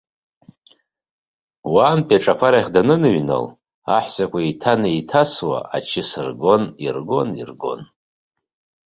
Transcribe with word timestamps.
Уантәи 1.73 2.17
аҿаԥарахь 2.17 2.69
даныныҩнала, 2.73 3.49
аҳәсақәа 3.95 4.39
еиҭанеиҭасуа 4.41 5.57
ачыс 5.75 6.09
ргон, 6.25 6.63
иргон, 6.85 7.29
иргон. 7.41 7.81